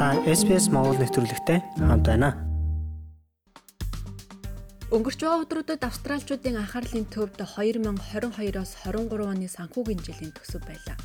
Та 0.00 0.16
SPS 0.24 0.72
Монгол 0.72 0.96
нэвтрүүлэгтэй 0.96 1.60
хамт 1.76 2.08
байна. 2.08 2.32
Өнгөрч 4.88 5.20
байгаа 5.20 5.44
өдрүүдэд 5.44 5.84
австралчуудын 5.84 6.56
анхаарлын 6.56 7.04
төвд 7.12 7.36
2022-оос 7.44 8.72
23 8.80 9.28
оны 9.28 9.44
санхүүгийн 9.52 10.00
жилийн 10.00 10.32
төсөв 10.32 10.64
байлаа. 10.64 10.96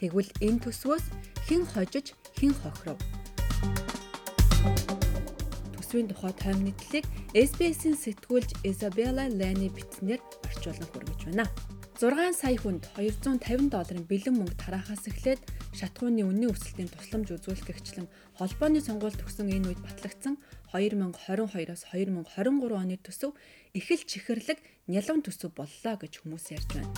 Тэгвэл 0.00 0.32
энэ 0.40 0.64
төсвөөс 0.64 1.04
хэн 1.44 1.68
хожиж, 1.76 2.16
хэн 2.40 2.56
хохиров? 2.56 2.96
Төсвийн 5.76 6.08
тухай 6.08 6.32
тойм 6.32 6.64
нийтлэлийг 6.64 7.04
SBS-ийн 7.36 8.00
сэтгүүлч 8.00 8.64
Isabella 8.64 9.28
Lani 9.28 9.68
бичснээр 9.76 10.24
орчуулан 10.48 10.88
хүргэж 10.88 11.20
байна. 11.28 11.44
6 12.00 12.32
сая 12.32 12.56
хүнд 12.56 12.88
250 12.96 13.68
долларын 13.68 14.08
бэлэн 14.08 14.40
мөнгө 14.40 14.56
тараахаас 14.56 15.04
эхлээд 15.04 15.44
шатхууны 15.78 16.26
үнийн 16.26 16.50
өсөлтийн 16.50 16.90
тусламж 16.90 17.28
үзүүлэгчлэн 17.38 18.10
холбооны 18.34 18.82
сонгуульд 18.82 19.22
төгсөн 19.22 19.46
энэ 19.54 19.70
үед 19.70 19.80
батлагдсан 19.86 20.34
2022-оос 20.74 21.82
2023 21.94 22.74
оны 22.74 22.96
төсөв 22.98 23.30
их 23.78 23.86
л 23.86 24.02
чихэрлэг 24.02 24.58
нялуун 24.90 25.22
төсөв 25.22 25.54
боллоо 25.54 25.94
гэж 26.02 26.12
хүмүүс 26.18 26.44
ярьж 26.58 26.70
байна. 26.74 26.90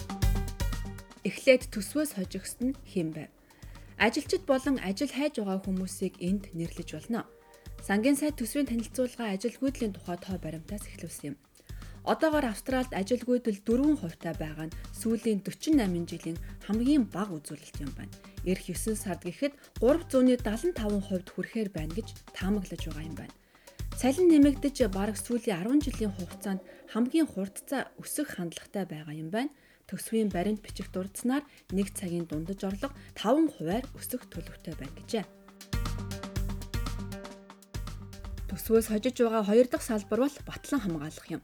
Эхлээд 1.29 1.69
төсвөөс 1.69 2.17
хожигсд 2.17 2.59
нь 2.65 2.79
хэн 2.89 3.13
байв? 3.13 3.29
Ажилчид 4.01 4.49
болон 4.49 4.81
ажил 4.81 5.13
хайж 5.13 5.37
байгаа 5.37 5.61
хүмүүсийг 5.61 6.17
энд 6.25 6.49
нэрлэж 6.57 6.89
болно. 6.97 7.29
Сангийн 7.85 8.17
сайд 8.17 8.41
төсвийн 8.41 8.65
танилцуулга 8.65 9.29
ажилгүйдлийн 9.37 9.93
тухай 9.93 10.17
тоо 10.17 10.41
баримтаас 10.41 10.89
эхлүүлсэн 10.89 11.37
юм. 11.37 11.37
Одоогоор 12.05 12.49
Австралид 12.49 12.97
ажилгүйдэл 12.97 13.61
4% 13.61 14.25
таа 14.25 14.33
байгаа 14.33 14.73
нь 14.73 14.77
сүүлийн 14.97 15.45
48 15.45 16.09
жилийн 16.09 16.39
хамгийн 16.65 17.05
бага 17.13 17.37
үзүүлэлт 17.37 17.77
юм 17.85 17.93
байна. 17.93 18.15
Ирэх 18.49 18.73
9 18.73 18.97
сард 18.97 19.21
гэхэд 19.29 19.53
375% 19.85 21.29
хүрэхээр 21.29 21.69
байна 21.77 21.93
гэж 21.93 22.09
таамаглаж 22.33 22.81
байгаа 22.89 23.05
юм 23.05 23.17
байна. 23.21 23.35
Цалин 24.01 24.33
нэмэгдэж 24.33 24.89
бараг 24.89 25.21
сүүлийн 25.21 25.61
10 25.61 25.85
жилийн 25.85 26.13
хугацаанд 26.17 26.65
хамгийн 26.89 27.29
хурдцаа 27.29 27.93
өсөх 28.01 28.33
хандлагатай 28.33 28.89
байгаа 28.89 29.13
юм 29.13 29.29
байна. 29.29 29.53
Төсвийн 29.85 30.33
баримт 30.33 30.65
бичих 30.65 30.89
дурдсанаар 30.89 31.45
1 31.69 31.85
цагийн 31.93 32.25
дундаж 32.25 32.65
орлого 32.65 32.97
5 33.13 33.61
хувиар 33.61 33.85
өсөх 33.93 34.25
төлөвтэй 34.33 34.73
байна 34.81 34.97
гэжээ. 34.97 35.25
Төсвөөс 38.49 38.89
хожиж 38.89 39.21
байгаа 39.21 39.45
хоёр 39.45 39.67
дахь 39.69 39.85
салбар 39.85 40.25
бол 40.25 40.37
батлан 40.49 40.81
хамгаалах 40.81 41.29
юм. 41.29 41.43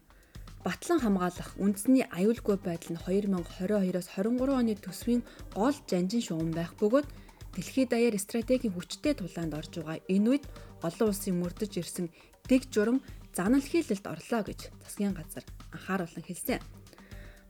Батлан 0.65 0.99
хамгаалах 1.01 1.53
үндэсний 1.61 2.05
аюулгүй 2.09 2.57
байдал 2.57 2.97
нь 2.97 3.01
2022-оос 3.05 4.07
23 4.17 4.57
оны 4.57 4.73
төсвийн 4.75 5.21
гол 5.53 5.75
жанжин 5.85 6.23
шугам 6.25 6.51
байх 6.51 6.73
бөгөөд 6.81 7.07
дэлхийд 7.53 7.89
даяар 7.93 8.17
стратегийн 8.17 8.73
хүчтэй 8.73 9.13
тулаанд 9.17 9.53
орж 9.53 9.73
байгаа 9.77 10.01
энэ 10.09 10.29
үед 10.29 10.45
олон 10.81 11.07
улсын 11.13 11.35
мөрдөж 11.41 11.71
ирсэн 11.77 12.07
дэг 12.49 12.69
журам 12.73 13.01
занал 13.37 13.61
хийлэлд 13.61 14.05
орлоо 14.05 14.41
гэж 14.49 14.59
засгийн 14.81 15.13
газар 15.13 15.45
анхааруулan 15.73 16.25
хэлсэн. 16.25 16.61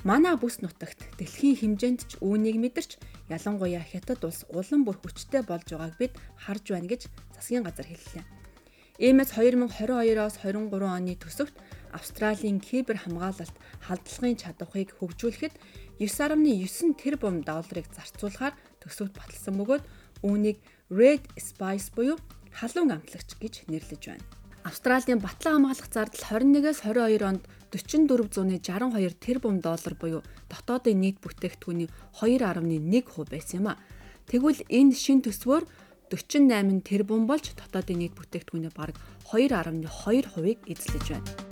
Манай 0.06 0.36
бүс 0.38 0.62
нутагт 0.62 1.00
дэлхийн 1.18 1.58
хэмжээнд 1.58 2.02
ч 2.06 2.12
үүнийг 2.22 2.60
мэдэрч 2.62 3.02
ялангуяа 3.34 3.82
хятад 3.82 4.22
улс 4.24 4.46
улам 4.54 4.86
бүр 4.86 5.00
хүчтэй 5.02 5.42
болж 5.42 5.68
байгааг 5.68 5.96
бид 5.98 6.14
харж 6.44 6.66
байна 6.70 6.92
гэж 6.92 7.02
засгийн 7.34 7.66
газар 7.66 7.88
хэллээ. 7.90 8.24
Иймээс 8.98 9.32
2022-оос 9.34 10.36
23 10.42 10.74
оны 10.86 11.14
төсөвт 11.18 11.56
Австралийн 11.94 12.60
кибер 12.60 12.98
хамгаалалт 12.98 13.56
халдлагын 13.86 14.38
чадварыг 14.38 14.90
хөгжүүлэхэд 14.98 15.54
9.9 16.00 16.96
тэрбум 16.98 17.42
долларыг 17.42 17.88
зарцуулахаар 17.94 18.56
төсөвт 18.82 19.14
баталсан 19.16 19.56
бөгөөд 19.58 19.84
үүнийг 20.24 20.58
Red 20.90 21.24
Spice 21.38 21.92
буюу 21.96 22.18
халуун 22.52 22.92
амтлагч 22.96 23.38
гэж 23.42 23.68
нэрлэж 23.68 24.04
байна. 24.08 24.26
Австралийн 24.68 25.20
батлан 25.20 25.64
хамгаалах 25.64 25.88
зардал 25.88 26.24
21-с 26.44 26.84
22 26.84 27.24
онд 27.24 27.44
4462 27.72 29.16
тэрбум 29.16 29.60
доллар 29.62 29.96
буюу 29.96 30.22
дотоодын 30.52 31.00
нийт 31.00 31.24
бүтээгдэхүүний 31.24 31.90
2.1% 32.20 33.32
байсан 33.32 33.60
юм 33.60 33.68
а. 33.72 33.80
Тэгвэл 34.28 34.68
энэ 34.68 34.92
шин 34.92 35.24
төсвөөр 35.24 35.64
48 36.12 36.84
тэрбум 36.84 37.28
болж 37.28 37.56
дотоодын 37.56 38.00
нийт 38.00 38.16
бүтээгдэхүүний 38.16 38.72
бараг 38.76 38.96
2.2%-ийг 39.32 40.60
эзлэж 40.68 41.06
байна. 41.16 41.47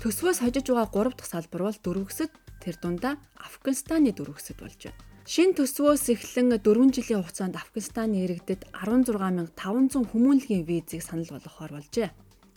Төсвөөс 0.00 0.40
хожиж 0.40 0.64
байгаа 0.72 1.12
3 1.12 1.12
дахь 1.12 1.28
салбар 1.28 1.62
бол 1.68 1.76
дөрвөсөд 1.84 2.32
тэр 2.64 2.76
дундаа 2.80 3.20
Афганистаны 3.36 4.16
дөрвөсөд 4.16 4.56
болж 4.56 4.88
байна. 4.88 4.96
Шин 5.28 5.52
төсвөөс 5.52 6.08
эхлэн 6.16 6.56
4 6.56 6.96
жилийн 6.96 7.20
хугацаанд 7.20 7.60
Афганистаны 7.60 8.24
иргэдэд 8.24 8.72
16500 8.72 10.08
хүмүүнлэгийн 10.08 10.64
визийг 10.64 11.04
санал 11.04 11.28
болгохоор 11.28 11.72
болжээ. 11.76 12.08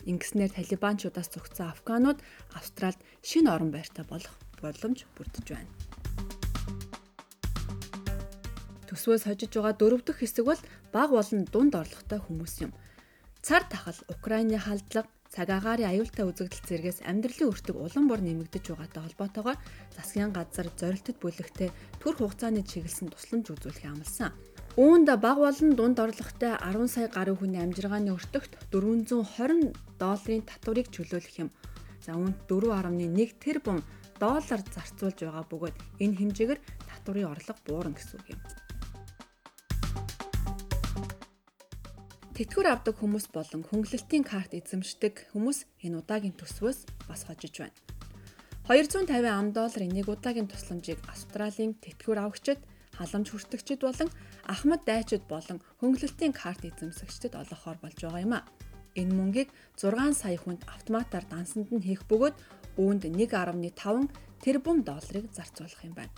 Ингэснээр 0.08 0.56
талибанчуудаас 0.56 1.28
зогцсон 1.36 1.68
афганууд 1.68 2.24
Австралид 2.56 3.04
шинэ 3.20 3.52
орон 3.52 3.76
байртай 3.76 4.08
болох 4.08 4.32
боломж 4.64 5.04
бүрдэж 5.12 5.46
байна. 5.52 5.68
Төсвөөс 8.88 9.28
хожиж 9.28 9.52
байгаа 9.52 9.76
дөрөв 9.76 10.00
дэх 10.00 10.24
хэсэг 10.24 10.48
бол 10.48 10.60
баг 10.96 11.12
болон 11.12 11.44
дунд 11.52 11.76
орлоготой 11.76 12.24
хүмүүс 12.24 12.64
юм. 12.64 12.72
Цар 13.44 13.68
тахал 13.68 14.00
Украины 14.08 14.56
халдлага 14.56 15.12
цаг 15.34 15.50
агаарын 15.50 15.90
аюултай 15.90 16.24
үзэгдэл 16.30 16.62
зэргээс 16.62 16.98
амьдралын 17.10 17.50
өртөг 17.50 17.74
улам 17.74 18.06
бүр 18.06 18.22
нэмэгдэж 18.22 18.64
байгаатай 18.70 19.02
холбоотойгоор 19.02 19.58
засгийн 19.90 20.30
газар 20.30 20.70
зорилтод 20.78 21.18
бүлэгтээ 21.18 21.70
төр 21.98 22.14
хугацааны 22.14 22.62
чиглэсэн 22.62 23.10
тусламж 23.10 23.50
үзүүлэх 23.50 23.90
амласан. 23.90 24.30
Үүнд 24.78 25.08
баг 25.18 25.38
болон 25.42 25.70
дунд 25.74 25.98
орлоготой 25.98 26.54
10 26.54 26.86
сая 26.86 27.10
гаруй 27.10 27.34
хүний 27.34 27.58
амжиргааны 27.58 28.14
өртөгт 28.14 28.54
420 28.70 29.74
долларын 29.98 30.42
татварыг 30.46 30.86
чөлөөлөх 30.94 31.36
юм. 31.42 31.50
За 31.98 32.14
үүнд 32.14 32.46
4.1 32.46 33.34
тэрбум 33.42 33.82
доллар 34.22 34.60
зарцуулж 34.74 35.18
байгаа 35.18 35.44
бөгөөд 35.50 35.76
энэ 35.98 36.18
хэмжээгээр 36.18 36.60
татварын 36.90 37.30
орлого 37.34 37.58
буурна 37.66 37.94
гэсэн 37.98 38.18
үг 38.22 38.28
юм. 38.34 38.40
Тэтгэвэр 42.34 42.66
авдаг 42.66 42.98
хүмүүс 42.98 43.30
болон 43.30 43.62
хөнгөлөлтийн 43.62 44.26
карт 44.26 44.58
эзэмшдэг 44.58 45.30
хүмүүс 45.30 45.70
энэ 45.86 46.02
удаагийн 46.02 46.34
төсвөөс 46.34 47.06
бас 47.06 47.30
хожиж 47.30 47.62
байна. 47.62 47.78
250 48.66 49.30
ам 49.30 49.54
долларын 49.54 49.94
нэг 49.94 50.10
удаагийн 50.10 50.50
тусламжийг 50.50 50.98
Австралийн 51.06 51.78
тэтгэвэр 51.78 52.26
авагчид, 52.26 52.58
халамж 52.98 53.30
хүртэгчид 53.30 53.86
болон 53.86 54.10
ахмад 54.50 54.82
дайчид 54.82 55.22
болон 55.30 55.62
хөнгөлөлтийн 55.78 56.34
карт 56.34 56.66
эзэмсэгчдэд 56.66 57.38
олгохоор 57.38 57.78
болж 57.78 58.02
байгаа 58.02 58.26
юм 58.26 58.34
а. 58.34 58.42
Энэ 58.98 59.14
мөнгийг 59.14 59.54
6 59.78 59.94
сая 60.18 60.34
хүнд 60.34 60.66
автоматар 60.66 61.22
дансанд 61.30 61.70
нь 61.70 61.86
хийх 61.86 62.02
бөгөөд 62.10 62.34
үүнд 62.82 63.14
1.5 63.14 64.10
тэрбум 64.42 64.82
долларыг 64.82 65.30
зарцуулах 65.30 65.86
юм 65.86 65.94
байна. 65.94 66.10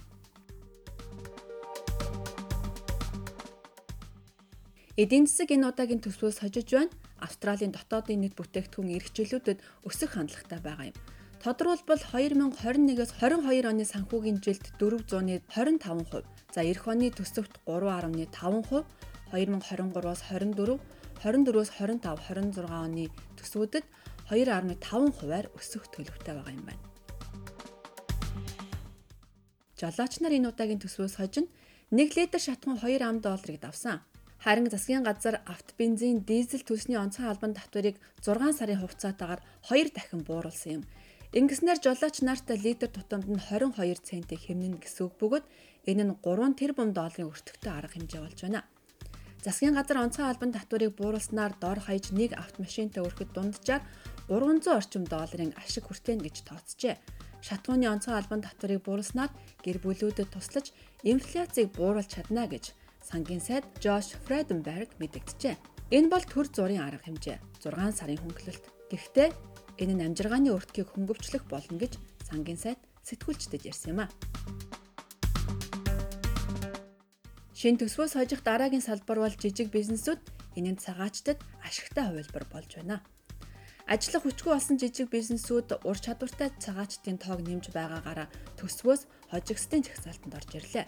Эдийн 4.97 5.29
засаг 5.29 5.53
энэ 5.53 5.69
удаагийн 5.69 6.01
төсвөөс 6.01 6.41
хожиж 6.41 6.73
байна. 6.73 6.89
Австралийн 7.21 7.69
дотоодын 7.77 8.17
нийт 8.17 8.33
бүтээгдэхүүн 8.33 8.97
эрхчлүүлүүдэд 8.97 9.61
өсөх 9.85 10.17
хандлагатай 10.17 10.61
байгаа 10.65 10.89
юм. 10.89 10.97
Тодорхойлбол 11.45 12.01
2021-с 12.01 13.13
22 13.21 13.69
оны 13.69 13.85
санхүүгийн 13.85 14.41
жилд 14.41 14.65
425%, 14.81 16.25
за 16.49 16.61
эх 16.65 16.89
оны 16.89 17.13
төсөвт 17.13 17.61
3.5%, 17.69 18.89
2023-аас 19.37 20.23
24, 20.33 20.81
24-өөс 21.21 21.71
25, 21.77 22.01
26 22.57 22.65
оны 22.65 23.13
төсвүүдэд 23.37 23.85
2.5%-аар 24.33 25.47
өсөх 25.61 25.93
төлөвтэй 25.93 26.33
байгаа 26.41 26.57
юм 26.57 26.65
байна. 26.65 26.85
Жолооч 29.77 30.25
нар 30.25 30.33
энэ 30.33 30.49
удаагийн 30.57 30.81
төсвөөс 30.81 31.21
хожин 31.21 31.53
1 31.93 32.17
литр 32.17 32.41
шатхуун 32.41 32.81
2 32.81 32.97
ам 33.05 33.21
долларыг 33.21 33.61
давсан. 33.61 34.01
Харин 34.45 34.71
засгийн 34.71 35.03
газар 35.03 35.41
авто 35.47 35.73
бензин, 35.79 36.21
дизель 36.29 36.65
төлсний 36.65 36.99
онцгой 37.01 37.29
албан 37.29 37.55
татварыг 37.57 37.97
6 38.23 38.53
сарын 38.59 38.81
хугацаатаагаар 38.81 39.41
2 39.69 39.91
дахин 39.97 40.23
бууруулсан 40.29 40.73
юм. 40.79 40.83
Ингэснээр 41.35 41.83
жолооч 41.83 42.23
нарт 42.23 42.49
литр 42.65 42.89
тутамд 42.89 43.27
нь 43.27 43.41
22 43.41 44.01
центийг 44.09 44.41
хэмнэн 44.47 44.79
гэсэн 44.79 45.11
үг 45.11 45.15
бөгөөд 45.21 45.45
энэ 45.91 46.05
нь 46.07 46.15
3 46.23 46.55
тэрбум 46.61 46.91
долларын 46.95 47.33
өртөгтэй 47.33 47.73
арга 47.75 47.93
хэмжээ 47.97 48.23
болж 48.23 48.39
байна. 48.45 48.63
Засгийн 49.45 49.75
газар 49.75 49.99
онцгой 50.05 50.27
албан 50.31 50.53
татварыг 50.55 50.93
бууруулснаар 50.99 51.53
дор 51.63 51.79
хаяж 51.83 52.11
нэг 52.15 52.31
автомашинтай 52.35 53.03
өрхөд 53.03 53.31
дунджаар 53.35 53.83
300 54.31 54.79
орчим 54.79 55.05
долларын 55.07 55.53
ашиг 55.61 55.85
хүртэнэ 55.87 56.25
гэж 56.27 56.37
тооцжээ. 56.49 56.97
Шатгууны 57.47 57.87
онцгой 57.87 58.17
албан 58.19 58.43
татварыг 58.43 58.83
бууруулснаар 58.87 59.31
гэр 59.63 59.79
бүлүүдэд 59.83 60.35
туслаж 60.35 60.75
инфляцийг 61.07 61.69
бууруулж 61.79 62.11
чадна 62.11 62.51
гэж 62.51 62.75
сангийн 63.07 63.39
сайд 63.39 63.63
Жош 63.79 64.19
Фреденберг 64.27 64.91
мэдэгджээ. 64.99 65.55
Энэ 65.95 66.11
бол 66.11 66.25
төр 66.27 66.51
зургийн 66.51 66.83
арга 66.83 67.07
хэмжээ 67.07 67.39
6 67.63 67.95
сарын 67.95 68.19
хөнгөлөлт. 68.19 68.65
Гэхдээ 68.91 69.31
энэ 69.79 69.95
нь 69.95 70.05
амжиргааны 70.11 70.51
өртгийг 70.51 70.91
хөнгөвчлөх 70.91 71.47
болно 71.47 71.79
гэж 71.79 72.03
сангийн 72.27 72.59
сайд 72.59 72.83
сэтгүүлчдэд 73.07 73.63
ярьсан 73.71 73.95
юм 73.95 74.01
а. 74.03 74.11
Шин 77.55 77.79
төсвөөс 77.79 78.19
хожих 78.19 78.43
дараагийн 78.43 78.83
салбар 78.83 79.23
бол 79.23 79.35
жижиг 79.39 79.71
бизнесүүд 79.71 80.21
энэ 80.59 80.75
нь 80.75 80.83
цагаачтад 80.83 81.39
ашигтай 81.63 82.11
хувилбар 82.11 82.45
болж 82.51 82.75
байна. 82.75 83.07
Ажиллах 83.87 84.27
хүчгүй 84.27 84.51
болсон 84.51 84.83
жижиг 84.83 85.15
бизнесүүд 85.15 85.87
ур 85.87 85.95
чадвартай 85.95 86.51
цагаачдын 86.59 87.23
тоог 87.23 87.47
нэмж 87.47 87.71
байгаагаараа 87.71 88.27
төсвөөс 88.59 89.07
хожигсдын 89.31 89.87
жагсаалтанд 89.87 90.35
орж 90.35 90.51
ирлээ. 90.59 90.87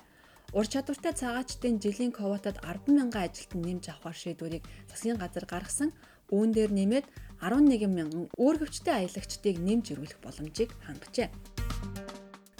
Ур 0.56 0.65
чадвартай 0.65 1.12
цагаачдын 1.12 1.77
жилийн 1.77 2.09
квотад 2.09 2.56
10 2.65 2.89
мянган 2.89 3.29
ажилтан 3.29 3.61
нэмж 3.61 3.93
авахар 3.93 4.17
шийдвэрийг 4.17 4.65
засгийн 4.89 5.21
газар 5.21 5.45
гаргасан 5.45 5.93
үүн 6.33 6.56
дээр 6.56 6.73
нэмээд 6.73 7.06
11 7.45 7.85
мянган 7.85 8.33
үүргэвчтэй 8.33 9.05
аялагчдыг 9.05 9.61
нэмж 9.61 9.93
ирүүлэх 9.93 10.25
боломжийг 10.25 10.73
хангажээ. 10.89 11.29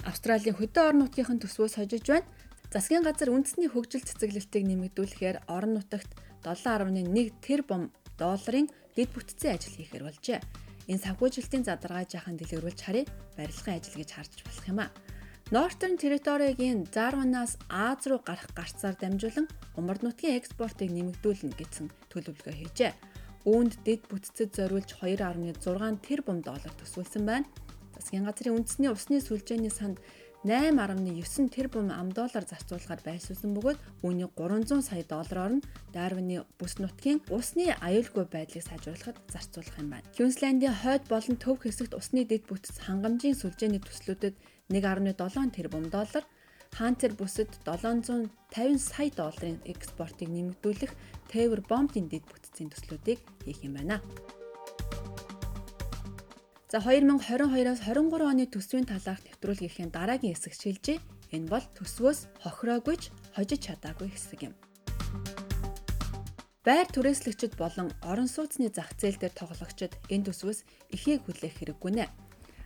Австралийн 0.05 0.53
хөдөө 0.53 0.83
орон 0.85 1.09
нутгийн 1.09 1.41
төсвөөс 1.41 1.81
хожиж 1.81 2.05
байна. 2.05 2.29
Засгийн 2.69 3.01
газар 3.01 3.33
үндэсний 3.33 3.69
хөгжил 3.73 4.05
цэцэглэлтийг 4.05 4.69
нэмэгдүүлэхээр 4.69 5.49
орон 5.49 5.81
нутагт 5.81 6.13
7.1 6.45 7.09
тэрбум 7.41 7.89
долларын 8.21 8.69
дэд 8.93 9.09
бүтцийн 9.17 9.57
ажил 9.57 9.73
хийхээр 9.73 10.05
болжээ. 10.05 10.39
Энэ 10.93 11.03
санхүүжилтийн 11.09 11.65
задаргаа 11.65 12.05
жаахан 12.05 12.37
дэлгэрүүлж 12.37 12.79
харъя 12.85 13.09
барилгын 13.33 13.81
ажил 13.81 13.97
гэж 13.97 14.09
харж 14.13 14.33
болох 14.45 14.65
юм 14.69 14.79
а. 14.85 14.93
Northern 15.51 15.97
Territory-гийн 15.97 16.85
Darwin-аас 16.93 17.57
Аз 17.69 18.05
руу 18.05 18.21
гарах 18.21 18.53
гарцаар 18.53 18.93
дамжуулан 18.93 19.49
умард 19.73 20.05
нутгийн 20.05 20.37
экспортыг 20.37 20.93
нэмэгдүүлнэ 20.93 21.57
гэсэн 21.57 21.89
төлөвлөгөө 22.13 22.53
хийжээ. 22.53 22.93
Үүнд 23.49 23.81
дэд 23.81 24.05
бүтцэд 24.13 24.53
зориулж 24.53 25.01
2.6 25.01 26.05
тэрбум 26.05 26.45
доллар 26.45 26.69
төсвөлсөн 26.77 27.25
байна. 27.25 27.49
Засгийн 27.97 28.29
газрын 28.29 28.61
үндэсний 28.61 28.93
усны 28.93 29.17
сүлжээний 29.25 29.73
санд 29.73 29.97
8.9 30.43 31.51
тэрбум 31.51 31.91
ам 31.91 32.13
доллар 32.15 32.47
зарцуулахаар 32.47 33.03
байсуулсан 33.03 33.51
бөгөөд 33.51 33.79
үүний 34.07 34.27
300 34.39 34.87
сая 34.87 35.03
доллараар 35.03 35.59
нь 35.59 35.65
Дарвины 35.91 36.47
бүс 36.55 36.79
нутгийн 36.79 37.19
усны 37.27 37.75
аюулгүй 37.75 38.23
байдлыг 38.31 38.63
сайжруулахад 38.63 39.19
зарцуулах 39.27 39.75
юм 39.75 39.91
байна. 39.91 40.07
Квинслендийн 40.15 40.79
хойд 40.79 41.03
болон 41.11 41.35
төв 41.43 41.59
хэсэгт 41.59 41.91
усны 41.91 42.23
дэд 42.23 42.47
бүтц 42.47 42.71
хангамжийн 42.87 43.35
сүлжээний 43.35 43.83
төслүүдэд 43.83 44.35
1.7 44.71 45.51
тэрбум 45.51 45.91
доллар, 45.91 46.23
Хантер 46.71 47.11
бүсэд 47.19 47.51
750 47.67 48.79
сая 48.79 49.11
долларын 49.11 49.59
экспортыг 49.65 50.29
нэмэгдүүлэх 50.31 50.93
тээвэр 51.27 51.61
бомбын 51.67 52.07
дэд 52.07 52.23
бүтцийн 52.29 52.71
төслүүдийг 52.71 53.19
хийх 53.43 53.59
юм 53.67 53.75
байна. 53.75 53.99
За 56.69 56.77
2022-оос 56.77 57.81
23 57.81 58.29
оны 58.29 58.45
төсвийн 58.45 58.85
талаарх 58.85 59.25
нэвтрүүлгийнхээ 59.25 59.89
дараагийн 59.89 60.37
хэсэг 60.37 60.53
шилжээ. 60.53 61.01
Энэ 61.33 61.49
бол 61.49 61.65
төсвөөс 61.73 62.29
хохироогүйч 62.45 63.09
хожиж 63.33 63.73
чадаагүй 63.73 64.13
хэсэг 64.13 64.53
юм. 64.53 64.53
Байр 66.61 66.85
түрээслэгчид 66.93 67.57
болон 67.57 67.89
орон 68.05 68.29
сууцны 68.29 68.69
зах 68.69 68.93
зээл 69.01 69.17
дээр 69.17 69.33
тоглогчид 69.33 69.97
энэ 70.13 70.29
төсвөөс 70.29 70.93
ихийг 70.93 71.25
хүлээх 71.25 71.57
хэрэггүй 71.57 72.05
нэ. 72.05 72.05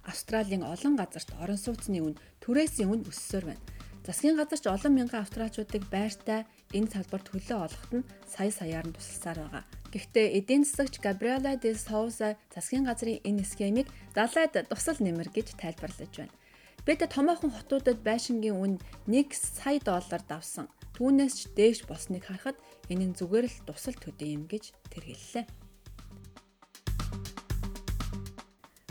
Австралийн 0.04 0.68
олон 0.68 1.00
газарт 1.00 1.32
орон 1.40 1.56
сууцны 1.56 2.04
үн 2.04 2.20
түрээсийн 2.44 2.92
үн 2.92 3.08
өссөөр 3.08 3.56
байна. 3.56 3.64
Засгийн 4.04 4.36
газар 4.36 4.60
ч 4.60 4.68
олон 4.68 5.00
мянган 5.00 5.24
австралчуудыг 5.24 5.88
байртай 5.88 6.44
энэ 6.76 6.92
салбарт 6.92 7.32
хөлөө 7.32 7.56
олоход 7.72 7.92
нь 8.04 8.08
сая 8.28 8.52
саяар 8.52 8.84
нь 8.84 8.92
тусалсаар 8.92 9.40
байгаа. 9.48 9.83
Гэхдээ 9.94 10.42
эдийн 10.42 10.66
засагч 10.66 10.98
Габриэла 11.06 11.54
де 11.62 11.78
Соуса 11.78 12.34
засгийн 12.50 12.90
газрын 12.90 13.22
энэ 13.22 13.46
схемийг 13.46 13.86
далайд 14.18 14.58
тусал 14.66 14.98
нэмэр 14.98 15.30
гэж 15.30 15.54
тайлбарлаж 15.54 16.10
байна. 16.18 16.34
Бид 16.82 17.06
томоохон 17.06 17.54
хотуудад 17.54 18.02
байшингийн 18.02 18.58
үн 18.58 18.74
1 19.06 19.30
сая 19.38 19.78
доллар 19.78 20.26
давсан. 20.26 20.66
Түүнээс 20.98 21.34
ч 21.38 21.42
дээш 21.54 21.86
болсныг 21.86 22.26
харахад 22.26 22.58
энэ 22.90 23.14
нь 23.14 23.18
зүгээр 23.22 23.46
л 23.46 23.58
тусал 23.70 23.94
төдий 23.94 24.34
юм 24.34 24.50
гэж 24.50 24.74
тэр 24.90 25.06
хэллээ. 25.14 25.46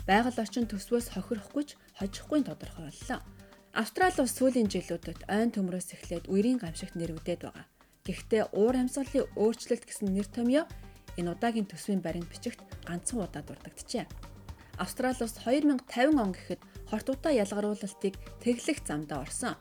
Байгаль 0.07 0.39
орчин 0.39 0.71
төсвөөс 0.71 1.11
хохирохгүй 1.11 1.63
ч 1.67 1.69
хожихгүй 1.99 2.47
тодорхой 2.47 2.87
боллоо. 2.87 3.19
Австрали 3.75 4.23
улс 4.23 4.39
сүүлийн 4.39 4.71
жилүүдэд 4.71 5.27
ойн 5.27 5.51
төмрөөс 5.51 5.99
эхлээд 5.99 6.31
үерийн 6.31 6.63
гамшигт 6.63 6.95
нэрвдэд 6.95 7.43
байгаа. 7.43 7.67
Гэхдээ 8.07 8.43
уур 8.51 8.75
амьсгалын 8.75 9.31
өөрчлөлт 9.39 9.83
гэсэн 9.87 10.11
нэр 10.11 10.27
томьёо 10.27 10.67
энэ 11.19 11.31
удаагийн 11.33 11.69
төсвийн 11.69 12.01
баримт 12.01 12.29
бичигт 12.29 12.59
ганцхан 12.87 13.23
удаа 13.25 13.43
дурддагчээ. 13.45 14.05
Австрали 14.77 15.21
улс 15.21 15.37
2050 15.41 16.17
он 16.17 16.31
гэхэд 16.33 16.61
хортуудаа 16.89 17.33
ялгаруулалтыг 17.33 18.13
тэглэх 18.41 18.79
замдаа 18.85 19.21
орсон. 19.21 19.55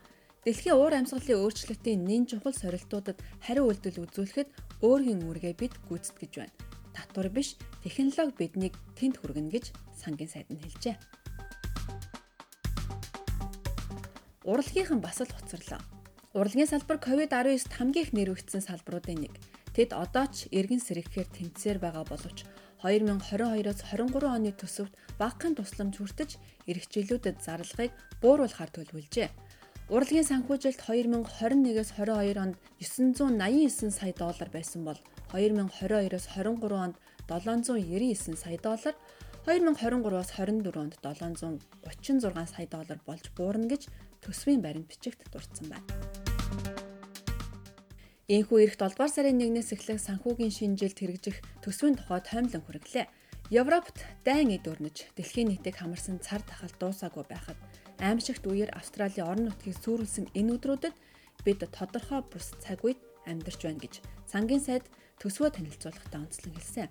Дэлхийн 0.45 0.75
уур 0.75 0.95
амьсгалын 0.97 1.43
өөрчлөлтийн 1.45 2.01
нэн 2.03 2.27
чухал 2.27 2.57
сорилтуудад 2.57 3.19
хариу 3.45 3.69
үйлдэл 3.71 4.03
үзүүлэхэд 4.09 4.49
өөрийн 4.83 5.23
үүргээ 5.23 5.55
бид 5.55 5.75
гүйцэтгэж 5.87 6.33
байна. 6.35 6.57
Татвар 6.97 7.29
биш, 7.31 7.55
технологи 7.85 8.37
биднийг 8.41 8.75
тэнд 8.99 9.21
хүргэнэ 9.21 9.53
гэж 9.55 9.65
сангийн 9.95 10.33
сайд 10.33 10.49
нь 10.51 10.59
хэлжээ. 10.59 10.97
урлагийнхан 14.45 15.01
бас 15.01 15.21
л 15.21 15.31
хоцорлоо. 15.31 15.81
Урлагийн 16.35 16.67
салбар 16.67 16.99
COVID-19 16.99 17.73
хамгийн 17.73 18.05
их 18.05 18.13
нэрвэгдсэн 18.13 18.63
салбаруудын 18.65 19.29
нэг. 19.29 19.35
Тэд 19.73 19.97
одоо 19.97 20.27
ч 20.29 20.53
эргэн 20.53 20.81
сэргэхээр 20.85 21.29
тэмцээр 21.33 21.79
байгаа 21.81 22.05
боловч 22.05 22.45
2022-оос 22.85 23.81
23 23.89 24.37
оны 24.37 24.53
төсөвт 24.53 24.93
багахан 25.17 25.55
тусламж 25.57 25.97
хүртэж 25.97 26.31
эрхчлүүлүүдэд 26.69 27.39
зарлагыг 27.41 27.95
бууруулахар 28.21 28.71
төлөвлөжээ. 28.75 29.31
Урлагийн 29.89 30.27
санхүүжилт 30.29 30.83
2021-с 30.83 31.95
22 31.95 32.43
онд 32.43 32.57
989 32.83 33.91
сая 33.95 34.13
доллар 34.13 34.49
байсан 34.51 34.83
бол 34.85 34.99
2022-оос 35.31 36.27
23 36.37 36.85
онд 36.85 36.97
799 37.29 38.37
сая 38.37 38.59
доллар, 38.59 38.95
2023-аас 39.47 40.31
24 40.39 40.83
онд 40.83 40.95
736 41.03 42.55
сая 42.55 42.67
доллар 42.67 42.99
болж 43.07 43.27
буурна 43.37 43.67
гэж 43.67 43.91
төсвийн 44.23 44.63
баримт 44.63 44.87
бичигт 44.87 45.23
дурдсан 45.33 45.67
байна. 45.71 46.02
Энэхүү 48.33 48.59
эрт 48.65 48.81
7 48.81 48.97
дугаар 48.97 49.13
сарын 49.13 49.45
1-ээс 49.45 49.77
эхлэх 49.77 50.01
санхүүгийн 50.01 50.57
шинжилт 50.57 50.97
хэрэгжих 50.97 51.45
төсвийн 51.61 52.01
тухай 52.01 52.25
тоймлон 52.25 52.65
хүргэлээ. 52.65 53.05
Европт 53.53 54.09
дайн 54.25 54.57
эд 54.57 54.65
өрнөж 54.65 55.13
дэлхийн 55.13 55.53
нийтийг 55.53 55.77
хамарсан 55.77 56.17
цар 56.17 56.41
тахал 56.41 56.73
дуусаагүй 56.81 57.29
байхад 57.29 57.61
аимшигт 58.01 58.41
үеэр 58.49 58.73
Австралийн 58.73 59.29
орон 59.29 59.53
нутгийг 59.53 59.77
сүрүүлсэн 59.85 60.33
энэ 60.33 60.57
өдрүүдэд 60.57 60.97
бид 61.45 61.61
тодорхой 61.77 62.25
бус 62.25 62.57
цаг 62.57 62.81
үед 62.81 62.97
амьдарч 63.29 63.69
байна 63.69 63.85
гэж 63.85 64.01
сангийн 64.25 64.65
сайд 64.65 64.89
төсвөө 65.21 65.53
танилцуулахдаа 65.53 66.25
онцлон 66.25 66.57
хэлсэн. 66.57 66.89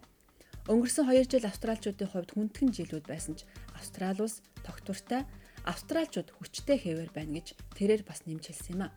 Өнгөрсөн 0.69 1.10
2 1.10 1.25
жил 1.25 1.50
австралчуудын 1.50 2.12
хувьд 2.13 2.38
хүндхэн 2.38 2.69
жилүүд 2.69 3.10
байсан 3.10 3.33
ч 3.33 3.50
Австрали 3.74 4.21
улс 4.21 4.45
тогтвортой 4.62 5.25
австралчууд 5.65 6.29
хүчтэй 6.38 6.77
хэвээр 6.77 7.10
байна 7.17 7.41
гэж 7.41 7.57
тэрээр 7.74 8.05
бас 8.05 8.29
нэмж 8.29 8.45
хэлсэн 8.45 8.77
юм 8.77 8.86
а. 8.86 8.93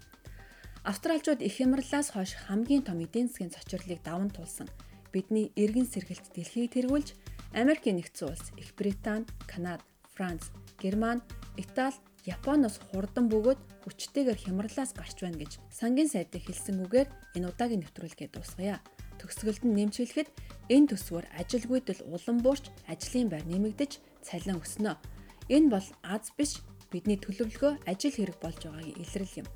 Австралчууд 0.84 1.40
их 1.40 1.56
хямралаас 1.56 2.12
хойш 2.12 2.36
хамгийн 2.44 2.84
том 2.84 3.00
эдийн 3.00 3.28
засгийн 3.28 3.48
цочрлыг 3.48 4.04
даван 4.04 4.28
туулсан. 4.28 4.68
Бидний 5.12 5.48
эргэн 5.56 5.88
сэргэлт 5.88 6.36
дэлхийг 6.36 6.76
тэргүүлж 6.76 7.16
Америкийн 7.56 7.96
нэгдсэн 7.96 8.28
улс, 8.28 8.52
Их 8.60 8.76
Британь, 8.76 9.24
Канада, 9.48 9.84
Франц, 10.12 10.52
Герман, 10.76 11.22
Итали, 11.56 11.96
Японоос 12.28 12.76
хурдан 12.92 13.32
бөгөөд 13.32 13.60
хүчтэйгээр 13.84 14.44
хямралаас 14.44 14.92
гарч 14.92 15.24
байна 15.24 15.40
гэж 15.40 15.56
сангийн 15.72 16.08
сайдыг 16.12 16.44
хэлсэн 16.44 16.84
үгээр 16.84 17.08
энэ 17.36 17.48
удаагийн 17.48 17.80
нэвтрүүлгээ 17.84 18.28
дуусгая. 18.32 18.84
Төгсгөлд 19.20 19.64
нь 19.64 19.76
нэмжүүлэхэд 19.76 20.28
энэ 20.68 20.88
төсвөр 20.92 21.24
ажилгүйдэл 21.40 22.04
улам 22.12 22.38
буурч 22.44 22.68
ажлын 22.88 23.28
байр 23.32 23.44
нэмэгдэж 23.48 23.92
цалин 24.20 24.60
өснө. 24.60 25.00
Энэ 25.48 25.68
бол 25.72 25.88
аз 26.04 26.32
биш 26.36 26.60
бидний 26.92 27.20
төлөвлөгөө 27.20 27.88
ажил 27.88 28.16
хэрэг 28.16 28.36
болж 28.40 28.60
байгаагийн 28.64 29.00
илрэл 29.00 29.44
юм. 29.44 29.48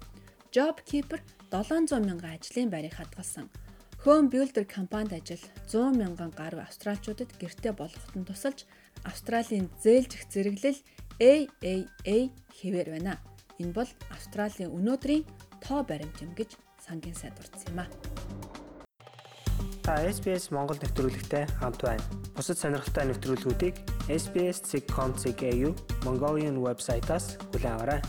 JobKeeper 0.55 1.21
700 1.53 2.01
мянган 2.05 2.37
ажлын 2.37 2.71
байрыг 2.71 2.95
хадгалсан. 2.97 3.51
Home 4.05 4.31
Builder 4.33 4.65
компанид 4.65 5.13
ажил 5.13 5.43
100 5.69 5.93
мянган 6.01 6.31
гаруй 6.31 6.63
австралчуудад 6.63 7.29
гэртээ 7.41 7.73
болгоход 7.77 8.15
нь 8.17 8.25
тусалж 8.25 8.65
Австралийн 9.05 9.69
зээлжих 9.83 10.25
зэрэглэл 10.33 10.81
AAA 11.21 12.31
хэвээр 12.59 12.89
байна. 12.95 13.19
Энэ 13.59 13.75
бол 13.75 13.91
Австралийн 14.15 14.73
өнөөдрийн 14.73 15.25
тоо 15.61 15.83
баримт 15.85 16.23
юм 16.25 16.33
гэж 16.39 16.57
сангийн 16.81 17.15
сайд 17.15 17.35
дурдсан 17.37 17.69
юм 17.75 17.81
а. 17.85 17.87
Та 19.83 20.01
SBS 20.05 20.49
Монгол 20.55 20.79
нэвтрүүлэгтэй 20.81 21.45
хамт 21.61 21.83
байна. 21.83 22.05
Бусад 22.37 22.57
сонирхолтой 22.57 23.05
нэвтрүүлгүүдийг 23.09 23.75
SBS.com.cg 24.09 25.43
Mongolian 26.05 26.57
вебсайтаас 26.65 27.37
аваарай. 27.53 28.01